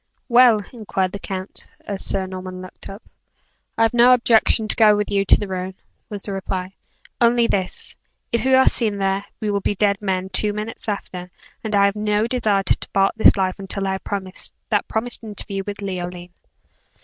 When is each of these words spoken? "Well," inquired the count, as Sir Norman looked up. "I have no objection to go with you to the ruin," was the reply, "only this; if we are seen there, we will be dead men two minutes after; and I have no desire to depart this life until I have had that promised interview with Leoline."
"Well," 0.27 0.63
inquired 0.73 1.11
the 1.11 1.19
count, 1.19 1.67
as 1.85 2.03
Sir 2.03 2.25
Norman 2.25 2.59
looked 2.59 2.89
up. 2.89 3.03
"I 3.77 3.83
have 3.83 3.93
no 3.93 4.15
objection 4.15 4.67
to 4.67 4.75
go 4.75 4.95
with 4.97 5.11
you 5.11 5.25
to 5.25 5.39
the 5.39 5.47
ruin," 5.47 5.75
was 6.09 6.23
the 6.23 6.33
reply, 6.33 6.73
"only 7.21 7.45
this; 7.45 7.95
if 8.31 8.43
we 8.43 8.55
are 8.55 8.67
seen 8.67 8.97
there, 8.97 9.23
we 9.39 9.51
will 9.51 9.61
be 9.61 9.75
dead 9.75 10.01
men 10.01 10.29
two 10.29 10.53
minutes 10.53 10.89
after; 10.89 11.29
and 11.63 11.75
I 11.75 11.85
have 11.85 11.95
no 11.95 12.25
desire 12.25 12.63
to 12.63 12.73
depart 12.77 13.13
this 13.15 13.37
life 13.37 13.59
until 13.59 13.87
I 13.87 13.91
have 13.91 14.01
had 14.09 14.41
that 14.71 14.87
promised 14.87 15.21
interview 15.23 15.61
with 15.67 15.83
Leoline." 15.83 16.31